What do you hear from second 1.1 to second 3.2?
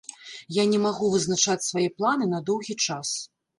вызначаць свае планы на доўгі час.